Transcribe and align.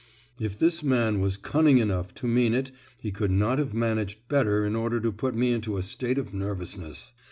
"If 0.39 0.57
this 0.57 0.81
man 0.81 1.19
was 1.19 1.37
cunning 1.37 1.77
enough 1.77 2.11
to 2.15 2.25
mean 2.25 2.55
it 2.55 2.71
he 2.99 3.11
could 3.11 3.29
not 3.29 3.59
have 3.59 3.75
managed 3.75 4.27
better 4.29 4.65
in 4.65 4.75
order 4.75 4.99
to 4.99 5.11
put 5.11 5.35
me 5.35 5.53
into 5.53 5.77
a 5.77 5.83
state 5.83 6.17
of 6.17 6.33
nervousness!" 6.33 7.13